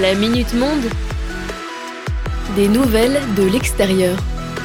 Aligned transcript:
La 0.00 0.14
Minute 0.14 0.54
Monde. 0.54 0.88
Des 2.56 2.66
nouvelles 2.66 3.20
de 3.36 3.42
l'extérieur. 3.42 4.16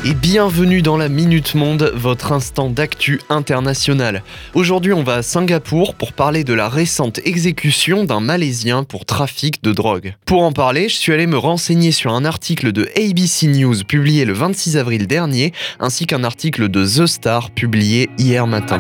Et 0.10 0.14
bienvenue 0.14 0.82
dans 0.82 0.96
la 0.96 1.10
Minute 1.10 1.54
Monde, 1.54 1.92
votre 1.94 2.32
instant 2.32 2.70
d'actu 2.70 3.20
international. 3.28 4.24
Aujourd'hui, 4.54 4.94
on 4.94 5.04
va 5.04 5.16
à 5.16 5.22
Singapour 5.22 5.96
pour 5.96 6.14
parler 6.14 6.46
de 6.46 6.54
la 6.54 6.70
récente 6.70 7.20
exécution 7.26 8.06
d'un 8.06 8.22
Malaisien 8.22 8.86
pour 8.86 9.06
trafic 9.06 9.62
de 9.64 9.74
drogue. 9.74 10.16
Pour 10.26 10.44
en 10.44 10.54
parler, 10.54 10.88
je 10.88 10.96
suis 10.96 11.12
allé 11.12 11.28
me 11.28 11.38
renseigner 11.38 11.92
sur 11.92 12.14
un 12.14 12.24
article 12.24 12.72
de 12.72 12.88
ABC 12.96 13.48
News 13.48 13.84
publié 13.86 14.24
le 14.24 14.32
26 14.32 14.78
avril 14.78 15.08
dernier, 15.08 15.52
ainsi 15.82 16.06
qu'un 16.06 16.24
article 16.24 16.70
de 16.70 16.86
The 16.86 17.06
Star 17.06 17.52
publié 17.52 18.10
hier 18.18 18.48
matin. 18.48 18.78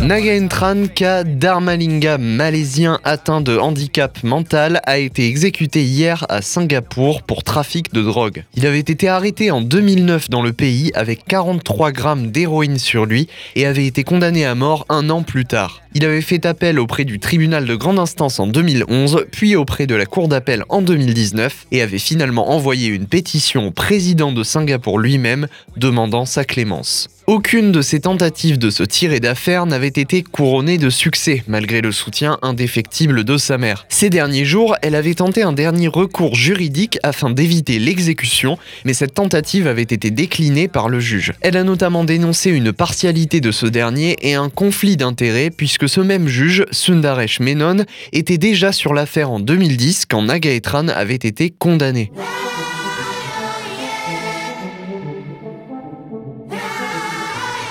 Nagaentran 0.00 0.86
Ka 0.92 1.22
Dharmalinga, 1.22 2.18
malaisien 2.18 2.98
atteint 3.04 3.40
de 3.40 3.56
handicap 3.56 4.24
mental, 4.24 4.80
a 4.84 4.98
été 4.98 5.28
exécuté 5.28 5.84
hier 5.84 6.26
à 6.28 6.42
Singapour 6.42 7.22
pour 7.22 7.35
trafic 7.42 7.92
de 7.92 8.02
drogue. 8.02 8.44
Il 8.54 8.66
avait 8.66 8.78
été 8.78 9.08
arrêté 9.08 9.50
en 9.50 9.60
2009 9.60 10.30
dans 10.30 10.42
le 10.42 10.52
pays 10.52 10.90
avec 10.94 11.24
43 11.26 11.92
grammes 11.92 12.30
d'héroïne 12.30 12.78
sur 12.78 13.06
lui 13.06 13.28
et 13.54 13.66
avait 13.66 13.86
été 13.86 14.04
condamné 14.04 14.44
à 14.44 14.54
mort 14.54 14.86
un 14.88 15.10
an 15.10 15.22
plus 15.22 15.44
tard. 15.44 15.82
Il 15.94 16.04
avait 16.04 16.20
fait 16.20 16.44
appel 16.46 16.78
auprès 16.78 17.04
du 17.04 17.18
tribunal 17.18 17.64
de 17.64 17.74
grande 17.74 17.98
instance 17.98 18.38
en 18.38 18.46
2011, 18.46 19.26
puis 19.32 19.56
auprès 19.56 19.86
de 19.86 19.94
la 19.94 20.06
cour 20.06 20.28
d'appel 20.28 20.64
en 20.68 20.82
2019 20.82 21.66
et 21.72 21.82
avait 21.82 21.98
finalement 21.98 22.50
envoyé 22.50 22.88
une 22.88 23.06
pétition 23.06 23.68
au 23.68 23.70
président 23.70 24.32
de 24.32 24.42
Singapour 24.42 24.98
lui-même 24.98 25.46
demandant 25.76 26.26
sa 26.26 26.44
clémence. 26.44 27.08
Aucune 27.26 27.72
de 27.72 27.82
ses 27.82 27.98
tentatives 27.98 28.56
de 28.56 28.70
se 28.70 28.84
tirer 28.84 29.18
d'affaire 29.18 29.66
n'avait 29.66 29.88
été 29.88 30.22
couronnée 30.22 30.78
de 30.78 30.90
succès, 30.90 31.42
malgré 31.48 31.80
le 31.80 31.90
soutien 31.90 32.38
indéfectible 32.40 33.24
de 33.24 33.36
sa 33.36 33.58
mère. 33.58 33.84
Ces 33.88 34.10
derniers 34.10 34.44
jours, 34.44 34.76
elle 34.80 34.94
avait 34.94 35.14
tenté 35.14 35.42
un 35.42 35.52
dernier 35.52 35.88
recours 35.88 36.36
juridique 36.36 37.00
afin 37.02 37.30
d'éviter 37.30 37.80
l'exécution, 37.80 38.58
mais 38.84 38.94
cette 38.94 39.14
tentative 39.14 39.66
avait 39.66 39.82
été 39.82 40.12
déclinée 40.12 40.68
par 40.68 40.88
le 40.88 41.00
juge. 41.00 41.32
Elle 41.40 41.56
a 41.56 41.64
notamment 41.64 42.04
dénoncé 42.04 42.52
une 42.52 42.72
partialité 42.72 43.40
de 43.40 43.50
ce 43.50 43.66
dernier 43.66 44.16
et 44.22 44.34
un 44.34 44.48
conflit 44.48 44.96
d'intérêts, 44.96 45.50
puisque 45.50 45.88
ce 45.88 46.00
même 46.00 46.28
juge, 46.28 46.64
Sundaresh 46.70 47.40
Menon, 47.40 47.86
était 48.12 48.38
déjà 48.38 48.70
sur 48.70 48.94
l'affaire 48.94 49.32
en 49.32 49.40
2010 49.40 50.06
quand 50.08 50.22
Nagaetran 50.22 50.86
avait 50.86 51.16
été 51.16 51.50
condamné. 51.50 52.12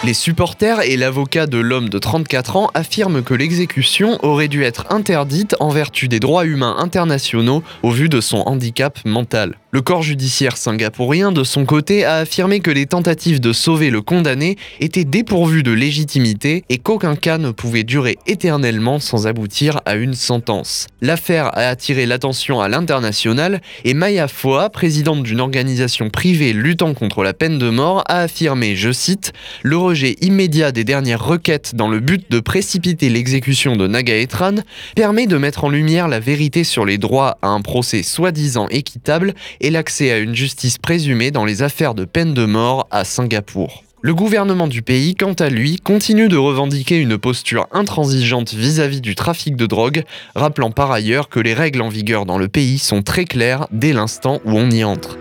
Les 0.06 0.14
supporters 0.14 0.82
et 0.82 0.98
l'avocat 0.98 1.48
de 1.48 1.58
l'homme 1.58 1.90
de 1.90 1.98
34 1.98 2.58
ans 2.58 2.70
affirment 2.76 3.24
que 3.24 3.34
l'exécution 3.34 4.24
aurait 4.24 4.48
dû 4.48 4.64
être 4.64 4.86
interdite 4.92 5.56
en 5.60 5.70
vertu 5.70 6.08
des 6.08 6.20
droits 6.20 6.46
humains 6.46 6.76
internationaux 6.78 7.64
au 7.82 7.90
vu 7.90 8.08
de 8.08 8.22
son 8.22 8.44
handicap 8.46 9.00
mental. 9.04 9.58
Le 9.76 9.82
corps 9.82 10.04
judiciaire 10.04 10.56
singapourien, 10.56 11.34
de 11.34 11.44
son 11.44 11.66
côté, 11.66 12.06
a 12.06 12.20
affirmé 12.20 12.62
que 12.62 12.72
les 12.72 12.86
tentatives 12.86 13.42
de 13.42 13.52
sauver 13.52 13.90
le 13.90 14.02
condamné 14.02 14.56
étaient 14.80 15.04
dépourvues 15.04 15.64
de 15.64 15.74
légitimité 15.74 16.64
et 16.70 16.78
qu'aucun 16.78 17.18
cas 17.18 17.38
ne 17.38 17.52
pouvait 17.52 17.84
durer 17.84 18.18
éternellement 18.26 19.00
sans 19.00 19.28
aboutir 19.28 19.82
à 19.84 19.96
une 19.96 20.14
sentence. 20.14 20.88
L'affaire 21.02 21.48
a 21.58 21.68
attiré 21.68 22.06
l'attention 22.06 22.62
à 22.62 22.70
l'international 22.70 23.60
et 23.84 23.94
Maya 23.94 24.30
Foa, 24.30 24.70
présidente 24.70 25.24
d'une 25.24 25.42
organisation 25.42 26.10
privée 26.10 26.54
luttant 26.54 26.94
contre 26.94 27.22
la 27.22 27.34
peine 27.34 27.60
de 27.60 27.70
mort, 27.70 28.02
a 28.08 28.22
affirmé, 28.22 28.78
je 28.78 28.94
cite, 28.94 29.34
le 29.62 29.76
rejet 29.76 30.16
immédiat 30.22 30.72
des 30.72 30.86
dernières 30.86 31.26
requêtes 31.26 31.76
dans 31.76 31.90
le 31.90 32.00
but 32.00 32.32
de 32.32 32.40
précipiter 32.40 33.10
l'exécution 33.10 33.76
de 33.76 33.88
Nagaetran 33.88 34.56
permet 34.96 35.28
de 35.28 35.38
mettre 35.38 35.66
en 35.66 35.70
lumière 35.70 36.08
la 36.08 36.22
vérité 36.22 36.64
sur 36.64 36.86
les 36.86 36.98
droits 36.98 37.40
à 37.42 37.50
un 37.50 37.60
procès 37.60 38.04
soi-disant 38.04 38.70
équitable 38.70 39.34
l'accès 39.70 40.12
à 40.12 40.18
une 40.18 40.36
justice 40.36 40.78
présumée 40.78 41.32
dans 41.32 41.46
les 41.46 41.62
affaires 41.62 41.96
de 41.96 42.06
peine 42.06 42.34
de 42.34 42.46
mort 42.46 42.88
à 42.92 43.04
Singapour. 43.04 43.84
Le 44.02 44.14
gouvernement 44.14 44.68
du 44.68 44.84
pays, 44.84 45.16
quant 45.16 45.34
à 45.34 45.50
lui, 45.50 45.78
continue 45.78 46.28
de 46.28 46.38
revendiquer 46.38 46.98
une 46.98 47.18
posture 47.18 47.68
intransigeante 47.72 48.54
vis-à-vis 48.54 49.02
du 49.02 49.16
trafic 49.16 49.56
de 49.56 49.66
drogue, 49.66 50.04
rappelant 50.36 50.70
par 50.70 50.92
ailleurs 50.92 51.28
que 51.28 51.40
les 51.40 51.56
règles 51.56 51.82
en 51.82 51.90
vigueur 51.90 52.28
dans 52.28 52.38
le 52.38 52.48
pays 52.48 52.78
sont 52.78 53.02
très 53.02 53.26
claires 53.26 53.68
dès 53.72 53.94
l'instant 53.94 54.42
où 54.46 54.52
on 54.52 54.70
y 54.70 54.84
entre. 54.84 55.18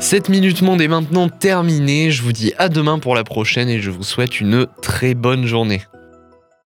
Cette 0.00 0.30
Minute 0.30 0.62
Monde 0.62 0.80
est 0.80 0.88
maintenant 0.88 1.28
terminée, 1.28 2.10
je 2.10 2.22
vous 2.22 2.32
dis 2.32 2.54
à 2.56 2.68
demain 2.68 2.98
pour 2.98 3.14
la 3.14 3.22
prochaine 3.22 3.68
et 3.68 3.80
je 3.80 3.90
vous 3.90 4.02
souhaite 4.02 4.40
une 4.40 4.66
très 4.80 5.14
bonne 5.14 5.46
journée. 5.46 5.82